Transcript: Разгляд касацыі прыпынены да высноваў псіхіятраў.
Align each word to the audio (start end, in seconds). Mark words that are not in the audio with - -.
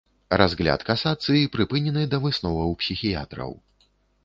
Разгляд 0.41 0.81
касацыі 0.87 1.51
прыпынены 1.57 2.07
да 2.15 2.21
высноваў 2.25 2.75
псіхіятраў. 2.83 3.57